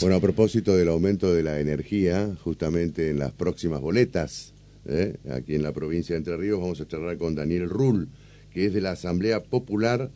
[0.00, 4.54] Bueno, a propósito del aumento de la energía, justamente en las próximas boletas,
[4.86, 5.16] ¿eh?
[5.30, 8.08] aquí en la provincia de Entre Ríos, vamos a charlar con Daniel Rull,
[8.50, 10.10] que es de la Asamblea Popular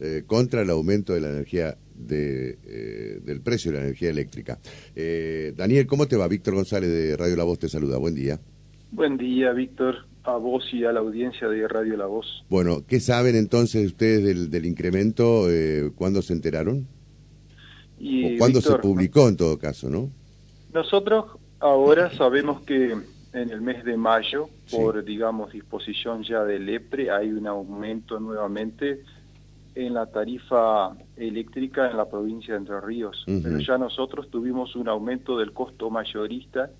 [0.00, 4.58] eh, contra el aumento de la energía de, eh, del precio de la energía eléctrica.
[5.56, 6.26] Daniel, ¿cómo te va?
[6.28, 7.98] Víctor González de Radio La Voz te saluda.
[7.98, 8.40] Buen día.
[8.92, 12.26] Buen día, Víctor a vos y a la audiencia de Radio La Voz.
[12.48, 15.50] Bueno, ¿qué saben entonces ustedes del, del incremento?
[15.50, 16.86] Eh, ¿Cuándo se enteraron?
[18.00, 20.10] Y, ¿O cuándo se publicó en todo caso, no?
[20.72, 21.26] Nosotros
[21.60, 22.92] ahora sabemos que
[23.32, 29.02] en el mes de mayo, por, digamos, disposición ya del EPRE, hay un aumento nuevamente
[29.74, 33.24] en la tarifa eléctrica en la provincia de Entre Ríos.
[33.26, 36.70] Pero ya nosotros tuvimos un aumento del costo mayorista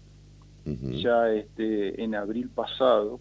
[0.65, 3.21] ya este, en abril pasado,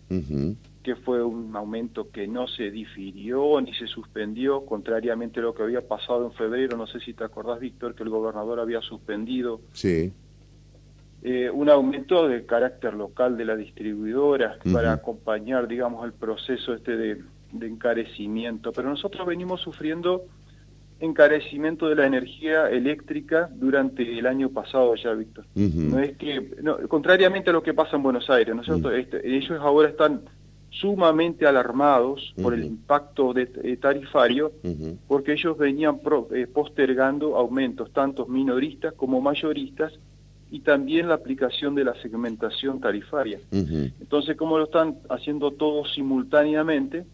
[0.83, 5.63] que fue un aumento que no se difirió ni se suspendió, contrariamente a lo que
[5.63, 9.61] había pasado en febrero, no sé si te acordás, Víctor, que el gobernador había suspendido
[9.73, 10.13] sí.
[11.21, 16.95] Eh, un aumento de carácter local de la distribuidora para acompañar, digamos, el proceso este
[16.95, 17.17] de
[17.59, 18.71] encarecimiento.
[18.71, 20.27] Pero nosotros venimos sufriendo
[20.99, 25.45] encarecimiento de la energía eléctrica durante el año pasado ya, Víctor.
[25.55, 26.55] No es que,
[26.87, 28.91] contrariamente a lo que pasa en Buenos Aires, ¿no es cierto?
[28.91, 30.21] Este, ellos ahora están
[30.69, 34.51] sumamente alarmados por el impacto de, eh, tarifario,
[35.07, 35.99] porque ellos venían
[36.31, 39.93] eh, postergando aumentos, tanto minoristas como mayoristas,
[40.51, 43.39] y también la aplicación de la segmentación tarifaria.
[43.51, 47.05] Entonces, como lo están haciendo todos simultáneamente,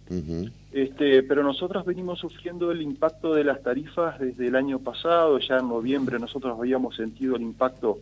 [0.71, 5.57] este, pero nosotros venimos sufriendo el impacto de las tarifas desde el año pasado, ya
[5.57, 7.99] en noviembre nosotros habíamos sentido el impacto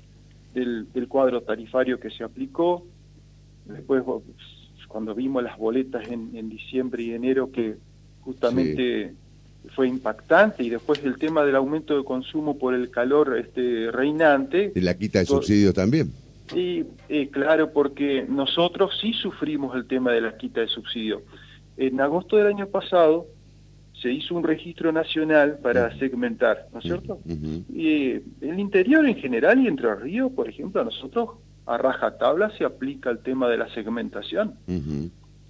[0.53, 2.85] del, cuadro tarifario que se aplicó,
[3.65, 4.03] después
[4.93, 7.77] cuando vimos las boletas en, diciembre y enero que
[8.21, 9.15] justamente
[9.75, 14.71] fue impactante y después el tema del aumento de consumo por el calor este reinante.
[14.75, 16.11] Y la quita de subsidios también.
[16.53, 21.23] Sí, eh, claro, porque nosotros sí sufrimos el tema de la quita de subsidio.
[21.75, 23.25] En agosto del año pasado
[23.99, 27.19] se hizo un registro nacional para segmentar, ¿no es cierto?
[27.25, 31.29] Y en el interior en general y Entre Ríos, por ejemplo, a nosotros
[31.65, 34.55] a rajatabla se aplica el tema de la segmentación.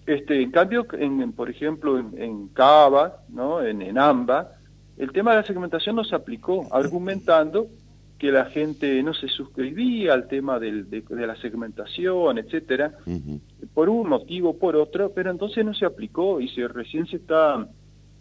[0.06, 3.64] Este, en cambio, en, por ejemplo, en, Cava, ¿no?
[3.64, 4.52] en, en AMBA,
[4.98, 7.68] el tema de la segmentación no se aplicó, argumentando
[8.20, 12.94] que la gente no se suscribía al tema del, de, la segmentación, etcétera,
[13.74, 17.18] por un motivo o por otro, pero entonces no se aplicó y se recién se
[17.18, 17.68] está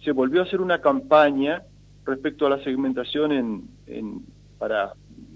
[0.03, 1.63] se volvió a hacer una campaña
[2.05, 4.25] respecto a la segmentación en, en
[4.59, 4.95] para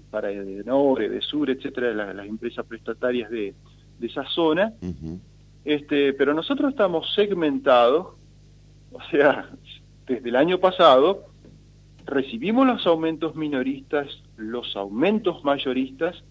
[0.09, 3.53] para de norte, de sur, etcétera, las, las empresas prestatarias de,
[3.99, 4.73] de esa zona.
[5.65, 8.15] Este, pero nosotros estamos segmentados,
[8.91, 9.49] o sea,
[10.05, 11.25] desde el año pasado
[12.05, 14.07] recibimos los aumentos minoristas,
[14.37, 16.23] los aumentos mayoristas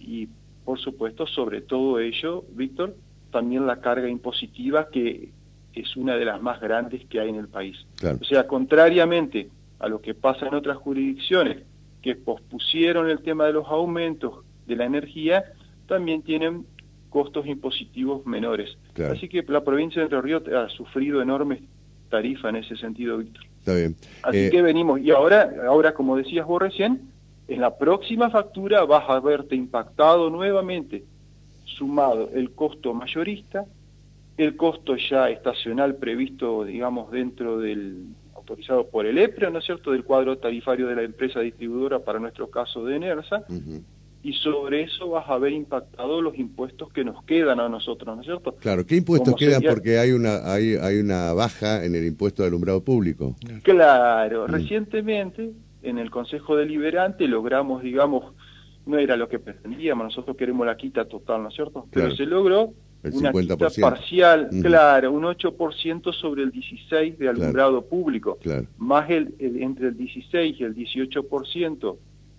[0.00, 0.28] y,
[0.64, 2.96] por supuesto, sobre todo ello, Víctor,
[3.30, 5.30] también la carga impositiva que
[5.72, 7.76] es una de las más grandes que hay en el país.
[8.20, 11.58] O sea, contrariamente a lo que pasa en otras jurisdicciones
[12.06, 15.44] que pospusieron el tema de los aumentos de la energía,
[15.88, 16.64] también tienen
[17.10, 18.78] costos impositivos menores.
[19.10, 21.62] Así que la provincia de Entre Ríos ha sufrido enormes
[22.08, 23.44] tarifas en ese sentido, Víctor.
[23.58, 23.96] Está bien.
[24.22, 27.10] Así eh, que venimos, y ahora, ahora como decías vos recién,
[27.48, 31.02] en la próxima factura vas a verte impactado nuevamente,
[31.64, 33.64] sumado el costo mayorista,
[34.36, 38.04] el costo ya estacional previsto, digamos, dentro del
[38.46, 42.20] autorizado por el EPRE, ¿no es cierto?, del cuadro tarifario de la empresa distribuidora para
[42.20, 43.44] nuestro caso de ENERSA,
[44.22, 48.22] y sobre eso vas a ver impactado los impuestos que nos quedan a nosotros, ¿no
[48.22, 48.54] es cierto?
[48.56, 49.62] Claro, ¿qué impuestos quedan?
[49.62, 53.36] Porque hay una, hay, hay una baja en el impuesto de alumbrado público.
[53.62, 54.50] Claro, mm.
[54.50, 55.50] recientemente
[55.82, 58.32] en el Consejo Deliberante logramos, digamos,
[58.86, 61.86] no era lo que pretendíamos, nosotros queremos la quita total, ¿no es cierto?
[61.92, 68.38] Pero se logró una quita parcial, claro, un 8% sobre el 16% de alumbrado público,
[68.78, 71.96] más el, entre el 16 y el 18%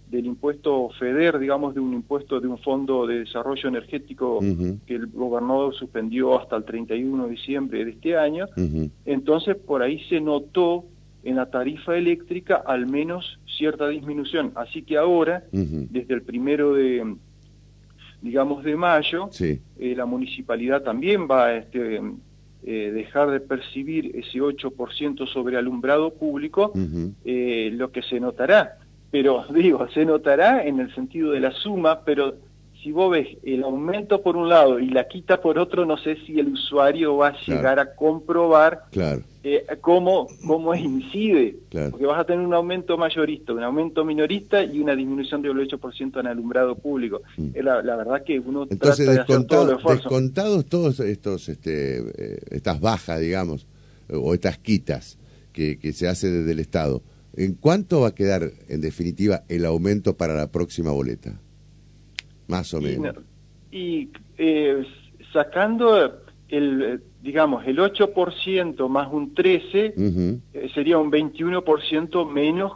[0.10, 4.40] del impuesto FEDER, digamos, de un impuesto de un fondo de desarrollo energético
[4.86, 8.48] que el gobernador suspendió hasta el 31 de diciembre de este año,
[9.06, 10.86] entonces por ahí se notó
[11.24, 14.54] en la tarifa eléctrica al menos cierta disminución.
[14.56, 17.18] Así que ahora, desde el primero de,
[18.22, 19.60] digamos, de mayo, eh,
[19.96, 22.02] la municipalidad también va a este,
[22.64, 26.74] eh, dejar de percibir ese 8% sobre alumbrado público,
[27.24, 28.78] eh, lo que se notará.
[29.12, 32.36] Pero digo, se notará en el sentido de la suma, pero
[32.84, 36.18] si vos ves el aumento por un lado y la quita por otro, no sé
[36.26, 39.24] si el usuario va a llegar a comprobar claro.
[39.44, 41.58] eh, cómo, cómo incide.
[41.70, 46.20] Porque vas a tener un aumento mayorista, un aumento minorista y una disminución del 8%
[46.20, 47.22] en alumbrado público.
[47.38, 47.50] Mm.
[47.62, 52.80] la, verdad que uno Entonces, trata de hacer todo descontados todos estos, este, eh, estas
[52.80, 53.66] bajas, digamos,
[54.10, 55.18] o estas quitas
[55.52, 57.02] que, que se hace desde el Estado,
[57.36, 61.40] ¿en cuánto va a quedar, en definitiva, el aumento para la próxima boleta?
[62.48, 63.16] Más o menos.
[63.72, 64.86] Y, eh,
[65.34, 72.74] sacando el, digamos, el 8% más un 13, eh, sería un 21% menos,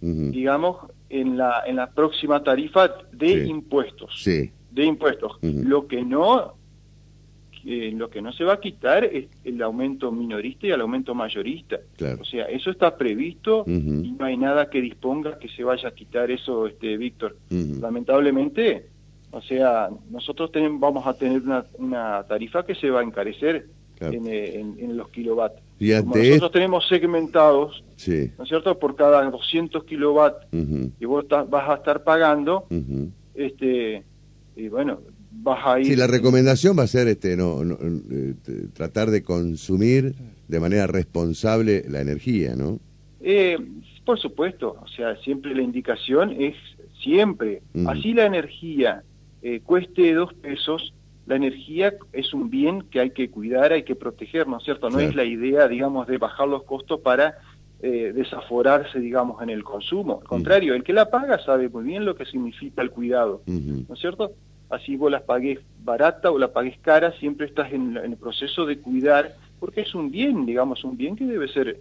[0.00, 0.78] digamos,
[1.08, 4.22] en la, en la próxima tarifa de impuestos.
[4.22, 4.50] Sí.
[4.70, 5.38] De impuestos.
[5.42, 6.54] Lo que no
[7.64, 11.78] lo que no se va a quitar es el aumento minorista y el aumento mayorista.
[12.20, 15.94] O sea, eso está previsto y no hay nada que disponga que se vaya a
[15.94, 17.36] quitar eso, este Víctor.
[17.50, 18.86] Lamentablemente,
[19.32, 21.42] o sea, nosotros tenemos, vamos a tener
[21.78, 23.66] una, tarifa que se va a encarecer
[24.00, 25.62] en, los kilovatios.
[25.80, 28.78] nosotros tenemos segmentados, ¿no es cierto?
[28.78, 30.48] Por cada 200 kilovatios
[30.98, 32.66] que vos vas a estar pagando,
[33.34, 34.02] este,
[34.54, 35.00] y bueno,
[35.30, 35.86] vas a ir...
[35.86, 38.34] Sí, la recomendación va a ser este, no, eh,
[38.74, 40.14] tratar de consumir
[40.46, 42.78] de manera responsable la energía, ¿no?
[43.22, 43.56] Eh,
[44.04, 46.54] por supuesto, o sea, siempre la indicación es
[47.02, 49.02] siempre, así la energía
[49.42, 50.94] eh, cueste dos pesos,
[51.26, 54.90] la energía es un bien que hay que cuidar, hay que proteger, ¿no es cierto?
[54.90, 57.38] No es la idea, digamos, de bajar los costos para
[57.80, 60.18] eh, desaforarse, digamos, en el consumo.
[60.22, 63.94] Al contrario, el que la paga sabe muy bien lo que significa el cuidado, ¿no
[63.94, 64.32] es cierto?
[64.70, 68.78] Así vos la pagues barata o la pagues cara, siempre estás en el proceso de
[68.78, 71.80] cuidar, porque es un bien, digamos, un bien que debe ser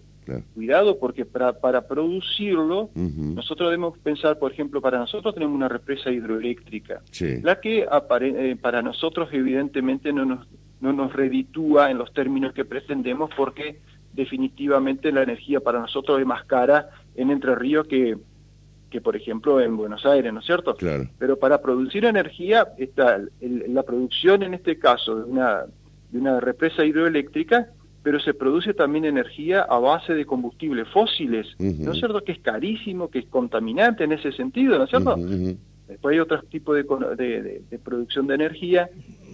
[0.54, 6.12] Cuidado porque para, para producirlo, nosotros debemos pensar, por ejemplo, para nosotros tenemos una represa
[6.12, 7.02] hidroeléctrica,
[7.42, 10.48] la que eh, para nosotros evidentemente no nos,
[10.80, 13.80] no nos reditúa en los términos que pretendemos porque
[14.14, 18.18] definitivamente la energía para nosotros es más cara en Entre Ríos que,
[18.90, 20.76] que por ejemplo en Buenos Aires, ¿no es cierto?
[20.76, 21.10] Claro.
[21.18, 25.66] Pero para producir energía, está la producción en este caso de una,
[26.12, 27.70] de una represa hidroeléctrica
[28.04, 32.24] pero se produce también energía a base de combustibles fósiles, ¿no es cierto?
[32.24, 35.16] Que es carísimo, que es contaminante en ese sentido, ¿no es cierto?
[35.88, 38.90] Después hay otros tipos de, de, producción de energía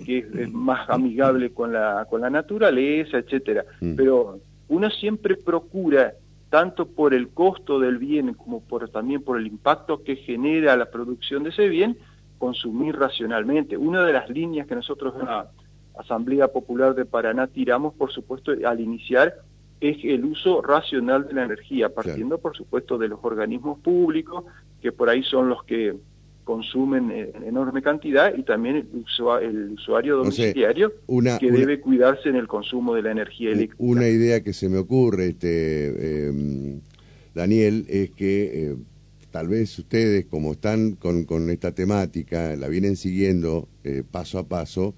[0.06, 3.64] que es, más amigable con la, con la naturaleza, etcétera.
[3.96, 6.14] Pero uno siempre procura,
[6.50, 10.90] tanto por el costo del bien como por, también por el impacto que genera la
[10.90, 11.98] producción de ese bien,
[12.40, 13.78] consumir racionalmente.
[13.78, 15.14] Una de las líneas que nosotros...
[16.00, 19.36] Asamblea Popular de Paraná tiramos, por supuesto, al iniciar,
[19.80, 24.44] es el uso racional de la energía, partiendo, por supuesto, de los organismos públicos,
[24.82, 25.96] que por ahí son los que
[26.44, 28.88] consumen en enorme cantidad, y también el,
[29.74, 30.94] usuario domiciliario,
[31.40, 33.76] que debe cuidarse en el consumo de la energía eléctrica.
[33.78, 36.82] Una idea que se me ocurre, este em,
[37.34, 38.72] Daniel, es que...
[38.72, 38.76] Eh,
[39.30, 44.48] tal vez ustedes, como están con, con, esta temática, la vienen siguiendo eh, paso a
[44.48, 44.96] paso,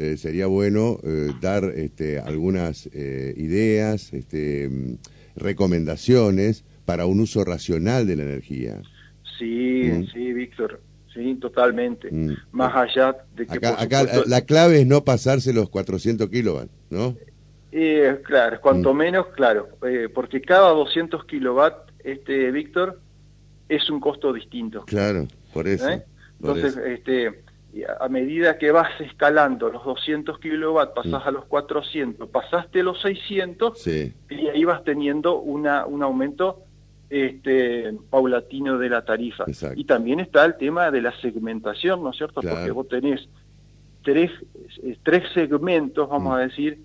[0.00, 4.96] eh, sería bueno eh, dar este, algunas eh, ideas, este, mm,
[5.36, 8.80] recomendaciones para un uso racional de la energía.
[9.38, 10.06] Sí, mm.
[10.10, 10.80] sí, Víctor.
[11.12, 12.08] Sí, totalmente.
[12.10, 12.32] Mm.
[12.52, 13.66] Más allá de que...
[13.66, 17.14] Acá, la clave es no pasarse los 400 kilovatios, ¿no?
[18.24, 19.68] claro, cuanto menos, claro,
[20.14, 22.98] porque cada 200 kilowatts, este, Víctor,
[23.68, 24.82] es un costo distinto.
[24.86, 25.86] Claro, por eso.
[26.40, 27.42] Entonces, este
[28.00, 31.28] a medida que vas escalando los 200 kilowatts, pasás mm.
[31.28, 34.12] a los 400, pasaste los 600 y
[34.48, 36.64] ahí vas teniendo una, un aumento
[37.08, 39.44] este, paulatino de la tarifa.
[39.76, 42.40] Y también está el tema de la segmentación, ¿no es cierto?
[42.40, 43.28] Porque vos tenés
[44.02, 44.30] tres,
[44.82, 46.36] eh, tres segmentos, vamos mm.
[46.36, 46.78] a decir,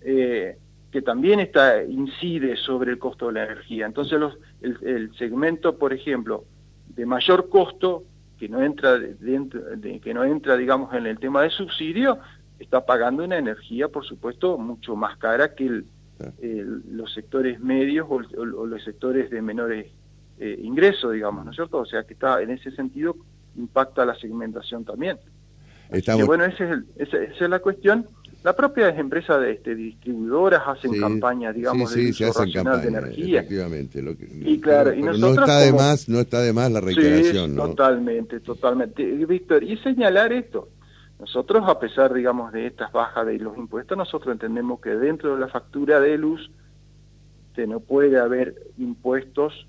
[0.00, 0.56] eh,
[0.90, 3.86] que también está, incide sobre el costo de la energía.
[3.86, 6.44] Entonces los, el segmento, por ejemplo,
[6.88, 8.04] de mayor costo
[8.38, 12.18] que no entra dentro de, que no entra digamos en el tema de subsidio
[12.58, 15.82] está pagando una energía por supuesto mucho más cara que
[16.38, 19.86] los sectores medios o, los sectores de menores
[20.38, 23.16] eh, ingresos digamos no es cierto o sea que está en ese sentido
[23.56, 25.18] impacta la segmentación también.
[26.26, 26.64] Bueno ese
[26.96, 28.06] es esa, es la cuestión
[28.42, 33.40] la propia empresa de este, distribuidoras hacen campañas, digamos, de uso racional de energía.
[33.40, 34.04] Efectivamente.
[34.44, 37.56] y claro, y nosotros no está de más, no está de más la reiteración, sí,
[37.56, 39.04] Totalmente, totalmente.
[39.26, 40.68] Víctor, y señalar esto.
[41.18, 45.40] Nosotros, a pesar, digamos, de estas bajas de los impuestos, nosotros entendemos que dentro de
[45.40, 46.50] la factura de luz
[47.56, 49.66] este, no puede haber impuestos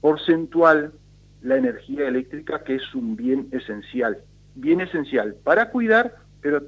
[0.00, 0.92] porcentual
[1.42, 4.18] la energía eléctrica, que es un bien esencial.
[4.54, 6.62] Bien esencial para cuidar, pero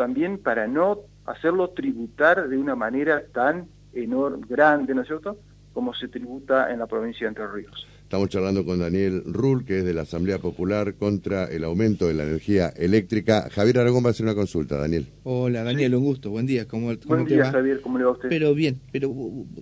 [0.00, 5.38] también para no hacerlo tributar de una manera tan enorme, grande, ¿no es cierto?,
[5.74, 7.86] como se tributa en la provincia de Entre Ríos.
[8.04, 12.14] Estamos charlando con Daniel Rull, que es de la Asamblea Popular contra el aumento de
[12.14, 13.50] la energía eléctrica.
[13.50, 15.06] Javier Aragón va a hacer una consulta, Daniel.
[15.24, 16.66] Hola, Daniel, un gusto, buen día.
[16.66, 18.30] ¿Cómo, buen día, Javier, ¿cómo le va a usted?
[18.30, 19.14] Pero bien, pero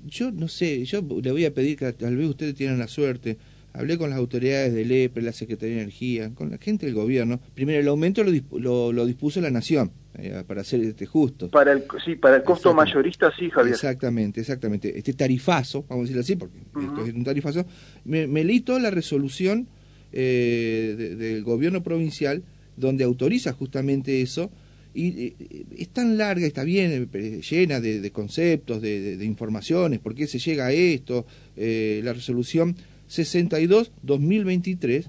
[0.05, 3.39] yo no sé, yo le voy a pedir que tal vez ustedes tienen la suerte
[3.73, 7.41] hablé con las autoridades del EPRE, la Secretaría de Energía, con la gente del gobierno.
[7.55, 11.49] Primero, el aumento lo, lo, dispuso la Nación, eh, para ser este, justo.
[11.49, 13.75] Para el, sí, para el costo mayorista, sí, Javier.
[13.75, 14.97] Exactamente, exactamente.
[14.97, 17.67] Este tarifazo, vamos a decirlo así, porque esto es un tarifazo.
[18.05, 19.69] Me, me leí toda la resolución
[20.13, 22.43] eh, del gobierno provincial
[22.77, 24.51] donde autoriza justamente eso.
[24.95, 30.39] Y eh, es tan larga, está bien, llena de, conceptos, de, informaciones, por qué se
[30.39, 32.75] llega a esto, la resolución
[33.09, 35.07] 62-2023,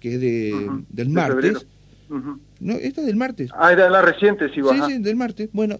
[0.00, 1.66] que es de, del martes.
[2.60, 3.50] No, esta es del martes.
[3.54, 5.50] Ah, era la reciente, sí, Sí, sí, del martes.
[5.52, 5.76] Bueno,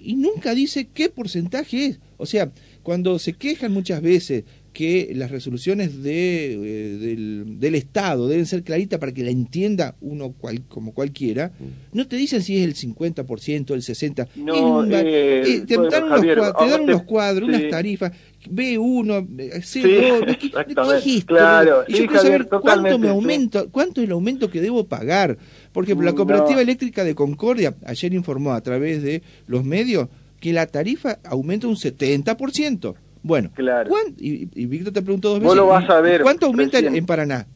[0.00, 2.00] y nunca dice qué porcentaje es.
[2.16, 2.50] O sea,
[2.82, 4.44] cuando se quejan muchas veces
[4.76, 9.96] que las resoluciones de, eh, del, del, Estado deben ser claritas para que la entienda
[10.02, 11.50] uno cual, como cualquiera,
[11.94, 14.28] no te dicen si es el 50%, el 60%.
[14.36, 18.12] No, eh, eh, te, dan unos, te, dan unos cuadros, unas tarifas,
[18.50, 24.12] B1, C2, sí, ¿qué, Claro, y yo quiero saber cuánto me aumento, cuánto es el
[24.12, 25.38] aumento que debo pagar.
[25.72, 30.66] Porque la Cooperativa Eléctrica de Concordia ayer informó a través de los medios que la
[30.66, 32.94] tarifa aumenta un 70%.
[33.22, 33.90] Bueno, claro.
[34.18, 37.46] Y, Víctor te preguntó dos veces, lo vas a ver ¿cuánto aumenta en Paraná?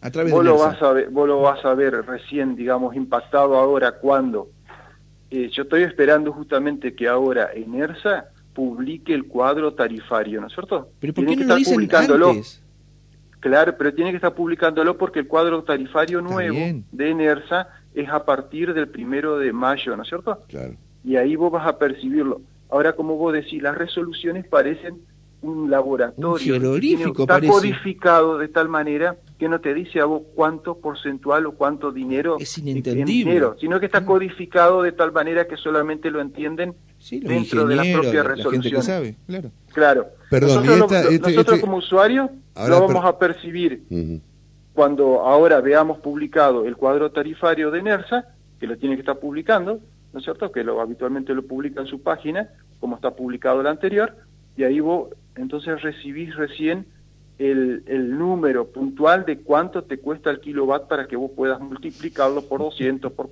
[0.00, 3.56] A través vos, lo vas a ver, vos lo vas a ver recién, digamos, impactado
[3.56, 4.50] ahora cuando.
[5.30, 10.90] Eh, yo estoy esperando justamente que ahora ENERSA publique el cuadro tarifario, ¿no es cierto?
[11.00, 12.62] Pero ¿por qué no lo dicen antes?
[13.40, 18.24] Claro, pero tiene que estar publicándolo porque el cuadro tarifario nuevo de ENERSA es a
[18.24, 20.40] partir del primero de mayo, ¿no es cierto?
[20.48, 20.74] Claro.
[21.04, 22.40] Y ahí vos vas a percibirlo.
[22.70, 24.98] Ahora, como vos decís, las resoluciones parecen
[25.42, 26.54] un laboratorio.
[27.22, 31.92] está codificado de tal manera que no te dice a vos cuánto porcentual o cuánto
[31.92, 36.74] dinero es inentendible sino que está codificado de tal manera que solamente lo entienden
[37.10, 38.82] dentro de la propia resolución.
[38.82, 39.50] sabe, claro.
[39.72, 40.06] Claro.
[40.30, 43.82] Perdón, nosotros, este- como usuarios lo vamos a percibir
[44.72, 48.28] cuando ahora veamos publicado el cuadro tarifario de NERSA,
[48.58, 49.80] que lo tiene que estar publicando,
[50.14, 50.52] ¿no es cierto?
[50.52, 54.14] Que lo habitualmente lo publica en su página, como está publicado el anterior,
[54.56, 56.86] y ahí vos entonces recibís recién
[57.38, 62.42] el, el, número puntual de cuánto te cuesta el kilowatt para que vos puedas multiplicarlo
[62.42, 63.30] por 200, por,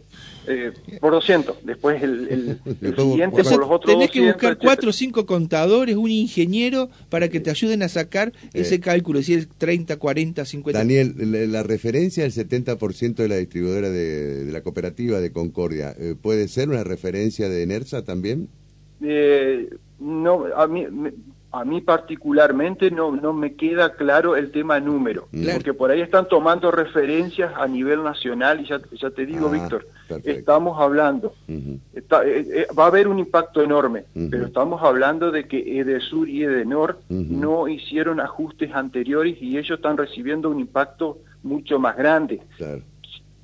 [0.49, 1.65] eh, por 200.
[1.65, 6.11] Después el, el, siguiente por los otros Tenés que buscar cuatro o cinco contadores, un
[6.11, 10.79] ingeniero para que te ayuden a sacar ese cálculo, si es 30, 40, 50.
[10.79, 16.17] Daniel, la, referencia del 70% de la distribuidora de, de, la cooperativa de Concordia, eh,
[16.21, 18.49] ¿puede ser una referencia de ENERSA también?
[19.03, 19.69] Eh,
[19.99, 20.87] no, a mí,
[21.53, 26.27] a mí particularmente no, no me queda claro el tema número, porque por ahí están
[26.27, 29.87] tomando referencias a nivel nacional y ya, ya te digo, ah, Víctor,
[30.25, 35.79] estamos hablando, eh, eh, va a haber un impacto enorme, pero estamos hablando de que
[35.79, 41.99] Edesur y Edenor no hicieron ajustes anteriores y ellos están recibiendo un impacto mucho más
[41.99, 42.41] grande.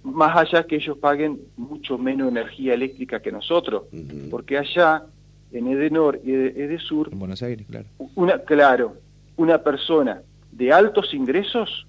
[0.02, 3.82] Más allá que ellos paguen mucho menos energía eléctrica que nosotros,
[4.30, 5.04] porque allá
[5.52, 7.08] en Edenor y Edesur.
[7.12, 7.86] En Buenos Aires, claro.
[8.14, 8.96] Una, claro,
[9.36, 11.86] una persona de altos ingresos,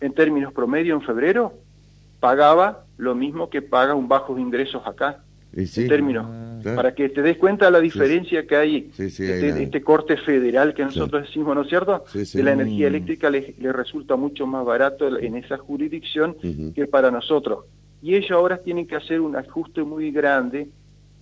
[0.00, 1.54] en términos promedio en febrero,
[2.20, 5.20] pagaba lo mismo que paga un bajos ingresos acá.
[5.56, 6.72] En términos, ah.
[6.74, 10.82] para que te des cuenta de la diferencia que hay, este, este, corte federal que
[10.82, 12.04] nosotros decimos, ¿no es cierto?
[12.12, 16.36] De la energía eléctrica le, resulta mucho más barato en esa jurisdicción
[16.74, 17.66] que para nosotros.
[18.02, 20.68] Y ellos ahora tienen que hacer un ajuste muy grande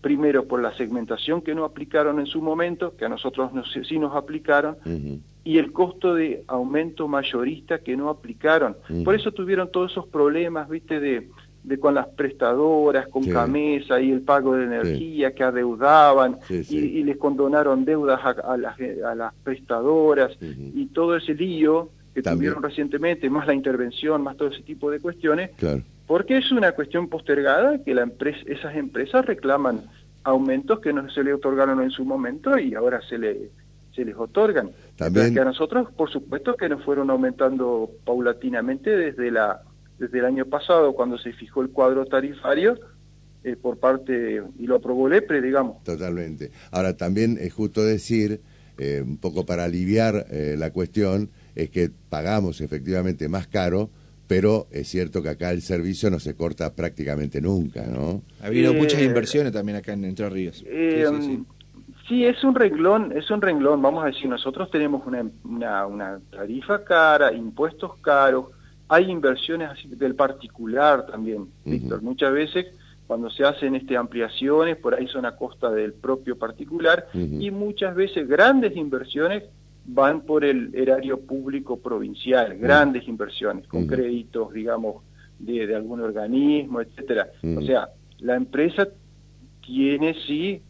[0.02, 3.99] primero por la segmentación que no aplicaron en su momento, que a nosotros no, sí
[3.99, 4.76] nos aplicaron,
[5.44, 8.76] y el costo de aumento mayorista que no aplicaron.
[9.04, 11.28] Por eso tuvieron todos esos problemas, viste, de,
[11.62, 17.16] de con las prestadoras, con Camesa y el pago de energía que adeudaban y, les
[17.16, 23.47] condonaron deudas a, las, a las, prestadoras y todo ese lío que tuvieron recientemente, más
[23.47, 25.50] la intervención, más todo ese tipo de cuestiones,
[26.12, 29.87] porque es una cuestión postergada que la empresa, esas empresas reclaman
[30.25, 33.49] aumentos que no se le otorgaron en su momento y ahora se le
[33.95, 34.73] se les otorgan.
[34.97, 35.33] También...
[35.33, 39.62] Que a nosotros, por supuesto, que nos fueron aumentando paulatinamente desde la
[39.99, 42.78] desde el año pasado, cuando se fijó el cuadro tarifario,
[43.42, 45.83] eh, por parte, y lo aprobó el EPRE, digamos.
[45.83, 46.50] Totalmente.
[46.73, 48.42] Ahora, también es justo decir,
[48.76, 53.88] eh, un poco para aliviar eh, la cuestión, es que pagamos efectivamente más caro,
[54.26, 58.23] pero es cierto que acá el servicio no se corta prácticamente nunca, ¿no?
[58.43, 60.59] Ha habido muchas inversiones también acá en Entre Ríos.
[60.59, 61.45] sí, sí,
[62.09, 62.25] sí.
[62.25, 66.85] es un renglón, es un renglón, vamos a decir, nosotros tenemos una, una, una tarifa
[66.85, 68.47] cara, impuestos caros,
[68.88, 72.02] hay inversiones del particular también, Víctor.
[72.02, 72.67] Muchas veces
[73.07, 77.95] cuando se hacen este, ampliaciones, por ahí son a costa del propio particular, y muchas
[77.95, 79.45] veces grandes inversiones
[79.85, 85.03] van por el erario público provincial, grandes inversiones, con créditos, digamos,
[85.39, 87.29] de, de, algún organismo, etcétera.
[87.57, 88.89] O sea, la empresa
[89.61, 90.62] tiene sí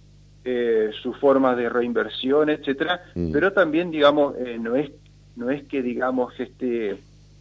[0.44, 3.02] eh, su forma de reinversión, etcétera,
[3.32, 4.90] pero también, digamos, eh, no es
[5.34, 6.98] no es que digamos este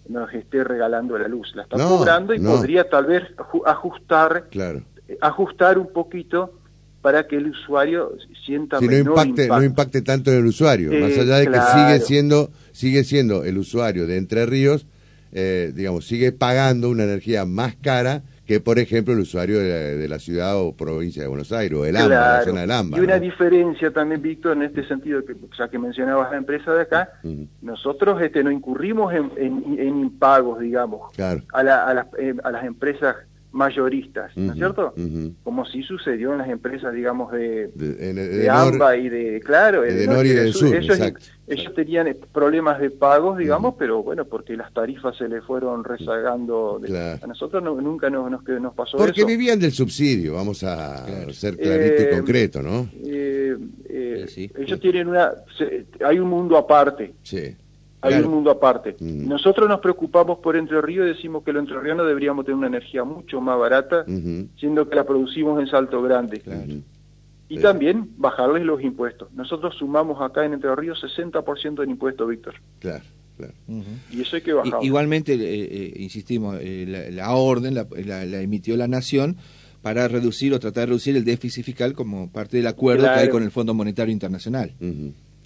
[0.08, 3.24] nos esté regalando la luz, la está cobrando y podría tal vez
[3.66, 4.84] ajustar, claro.
[5.20, 6.54] ajustar un poquito
[7.01, 8.15] para que el usuario
[8.46, 12.00] sienta si no impacte, no impacte tanto en el usuario, más allá de que sigue
[12.00, 14.86] siendo, sigue siendo el usuario de Entre Ríos,
[15.31, 20.20] eh, digamos, sigue pagando una energía más cara que, por ejemplo, el usuario de la,
[20.20, 22.98] ciudad o provincia de Buenos Aires, o el AMBA, la zona del AMBA.
[22.98, 26.81] Y una diferencia también, Víctor, en este sentido, que ya que mencionabas la empresa de
[26.81, 27.13] acá,
[27.62, 32.65] nosotros este, no incurrimos en, en, impagos, digamos, a, la, a, las, eh, a las
[32.65, 33.15] empresas
[33.51, 34.93] mayoristas, ¿no es cierto?
[35.43, 40.25] Como sí sucedió en las empresas, digamos, de, de, AMBA y de, claro, de, Nor
[40.25, 41.00] y del Sur, ellos,
[41.48, 46.81] ellos tenían problemas de pagos, digamos, pero bueno, porque las tarifas se le fueron rezagando.
[47.22, 52.03] A nosotros nunca nos, nos, nos, pasó porque vivían del subsidio, vamos a ser clarito
[52.03, 52.89] y eh, concreto, ¿no?
[53.03, 53.58] Eh,
[53.89, 55.31] eh, ellos tienen una...
[56.05, 57.13] hay un mundo aparte.
[57.22, 57.55] Sí
[58.01, 58.96] hay un mundo aparte.
[59.00, 59.27] Mm.
[59.27, 63.03] Nosotros nos preocupamos por Entre Ríos y decimos que los entrerrianos deberíamos tener una energía
[63.03, 64.05] mucho más barata,
[64.58, 66.83] siendo que la producimos en Salto Grande.
[67.48, 69.31] Y también bajarles los impuestos.
[69.33, 72.55] Nosotros sumamos acá en Entre Ríos 60% del impuesto, Víctor.
[72.79, 73.03] Claro.
[73.37, 73.53] Claro.
[74.11, 74.83] Y eso hay que bajar.
[74.83, 79.37] Igualmente, eh, eh, insistimos, eh, la, orden la, la, emitió la Nación
[79.81, 83.29] para reducir o tratar de reducir el déficit fiscal como parte del acuerdo que hay
[83.29, 84.74] con el Fondo Monetario Internacional.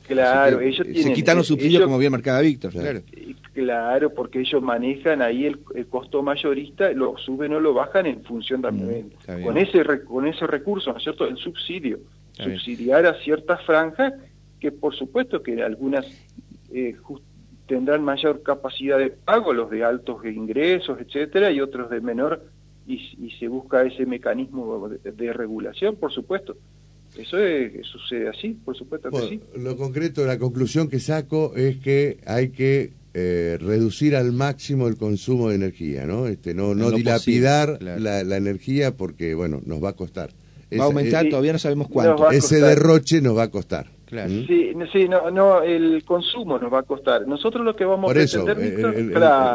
[0.07, 3.01] Claro, ellos tienen, Se quitan los subsidios como bien marcaba Víctor, claro.
[3.53, 8.61] Claro, porque ellos manejan ahí el, costo mayorista, lo suben o lo bajan en función
[8.61, 9.13] también.
[9.27, 11.25] Mm, con ese con ese recurso, ¿no es cierto?
[11.25, 11.99] El subsidio.
[12.33, 14.13] subsidiar a ciertas franjas
[14.59, 16.05] que por supuesto que algunas
[16.71, 16.95] eh,
[17.67, 22.43] tendrán mayor capacidad de pago, los de altos ingresos, etcétera, y otros de menor,
[22.87, 26.55] y, se busca ese mecanismo de regulación, por supuesto.
[27.17, 27.37] Eso
[27.83, 29.41] sucede así, por supuesto que sí.
[29.55, 34.97] Lo concreto, la conclusión que saco es que hay que eh, reducir al máximo el
[34.97, 36.27] consumo de energía, ¿no?
[36.27, 40.31] Este, no, no dilapidar la, la, energía porque, bueno, nos va a costar.
[40.77, 42.29] Va a aumentar, todavía no sabemos cuánto.
[42.31, 43.94] Ese derroche nos va a costar.
[44.27, 47.27] Sí, sí no, no, el consumo nos va a costar.
[47.27, 49.13] Nosotros lo que vamos a pretender, el,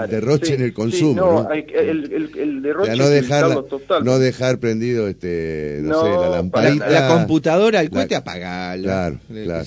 [0.08, 1.14] derroche en el consumo.
[1.14, 4.04] no, El, el, derroche no dejar, total.
[4.04, 6.88] No dejar prendido, este, no, sé, la lamparita.
[6.88, 8.82] La, computadora, el cohete, apagala.
[8.82, 9.64] Claro, claro,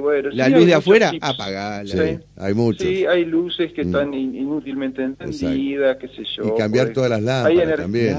[0.00, 1.94] bueno, la luz de afuera, apagala.
[2.36, 2.86] hay muchos.
[2.86, 3.88] Sí, hay luces que mm.
[3.88, 6.54] están inútilmente encendidas, qué sé yo.
[6.54, 8.16] Y cambiar todas las lámparas también.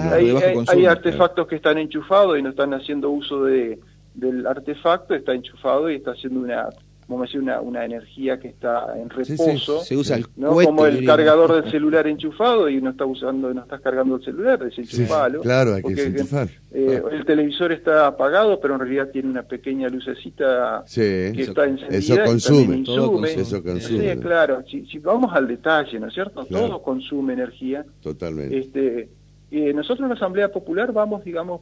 [0.68, 3.80] hay artefactos que están enchufados y no están haciendo uso de
[4.14, 6.70] del artefacto está enchufado y está haciendo una
[7.10, 9.82] como decir, una, una energía que está en reposo.
[9.82, 10.54] Se usa el ¿no?
[10.54, 14.64] Como el cargador del celular enchufado y no está usando, no estás cargando el celular,
[14.64, 15.42] desenchufalo.
[15.42, 16.50] claro, hay que desenchufar.
[16.72, 21.98] Eh, el televisor está apagado, pero en realidad tiene una pequeña lucecita que está encendida.
[21.98, 24.14] Eso consume, Eso consume.
[24.14, 24.64] Sí, claro.
[24.70, 26.46] Si, si, vamos al detalle, ¿no es cierto?
[26.46, 27.84] Todo consume energía.
[28.04, 28.56] Totalmente.
[28.56, 29.10] Este,
[29.50, 31.62] eh, nosotros en la Asamblea Popular vamos, digamos,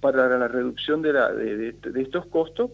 [0.00, 2.70] para la reducción de, la, de, estos costos,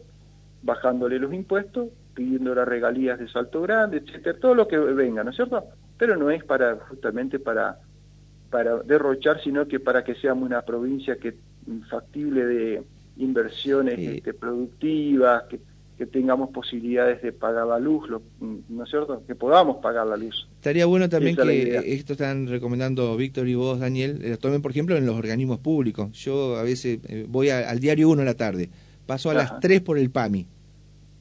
[0.62, 5.30] bajándole los impuestos, pidiendo las regalías de Salto Grande, etcétera, todo lo que venga, ¿no
[5.30, 5.64] es cierto?
[5.98, 7.78] Pero no es para justamente para
[8.54, 11.34] para derrochar, sino que para que seamos una provincia que
[11.90, 12.82] factible de
[13.16, 15.58] inversiones este, productivas, que,
[15.96, 18.08] que tengamos posibilidades de pagar la luz,
[18.40, 19.22] ¿no es cierto?
[19.26, 20.48] Que podamos pagar la luz.
[20.56, 24.96] Estaría bueno también que esto están recomendando Víctor y vos, Daniel, lo tomen, por ejemplo,
[24.96, 26.10] en los organismos públicos.
[26.12, 28.70] Yo a veces eh, voy al diario 1 de la tarde,
[29.06, 30.46] paso a las 3 por el PAMI.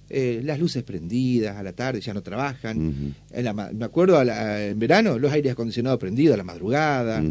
[0.09, 3.15] eh, las luces prendidas a la tarde, ya no trabajan.
[3.31, 7.23] en la, me acuerdo en verano, los aires acondicionados prendidos a la madrugada.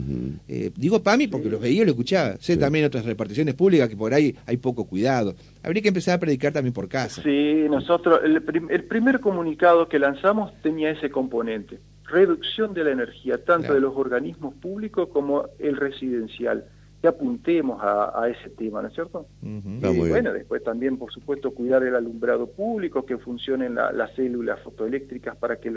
[0.48, 2.36] Eh, digo PAMI porque los veía y lo escuchaba.
[2.40, 5.34] Sé también otras reparticiones públicas que por ahí hay poco cuidado.
[5.62, 7.22] Habría que empezar a predicar también por casa.
[7.22, 11.78] Sí, nosotros, el, el primer comunicado que lanzamos tenía ese componente.
[12.04, 16.64] Reducción de la energía, tanto de los organismos públicos como el residencial
[17.02, 19.26] que apuntemos a, ese tema, ¿no es cierto?
[19.42, 25.36] Y bueno, después también, por supuesto, cuidar el alumbrado público, que funcionen las células fotoeléctricas
[25.36, 25.72] para que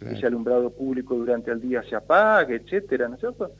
[0.00, 3.50] ese alumbrado público durante el día se apague, etcétera, ¿no es cierto?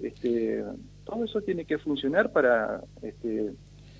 [0.00, 0.64] este,
[1.04, 3.52] todo eso tiene que funcionar para este,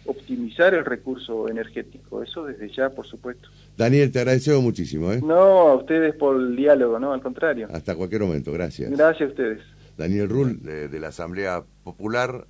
[0.06, 3.48] optimizar el recurso energético, eso desde ya, por supuesto.
[3.76, 5.12] Daniel, te agradecemos muchísimo.
[5.12, 5.20] ¿eh?
[5.22, 5.36] No,
[5.68, 7.68] a ustedes por el diálogo, no, al contrario.
[7.70, 8.90] Hasta cualquier momento, gracias.
[8.90, 9.60] Gracias a ustedes.
[9.96, 12.46] Daniel Rull, de, la Asamblea Popular